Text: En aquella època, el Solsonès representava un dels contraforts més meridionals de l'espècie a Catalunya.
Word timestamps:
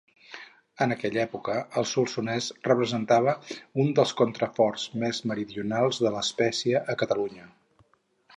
En 0.83 0.93
aquella 0.93 1.19
època, 1.23 1.57
el 1.81 1.85
Solsonès 1.91 2.47
representava 2.69 3.35
un 3.83 3.93
dels 4.01 4.15
contraforts 4.23 4.87
més 5.05 5.21
meridionals 5.33 6.01
de 6.07 6.15
l'espècie 6.17 6.83
a 6.97 6.99
Catalunya. 7.05 7.47